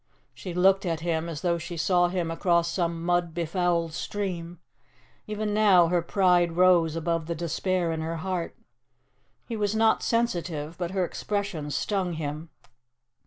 [0.33, 4.59] She looked at him as though she saw him across some mud befouled stream.
[5.27, 8.57] Even now her pride rose above the despair in her heart.
[9.47, 12.49] He was not sensitive, but her expression stung him.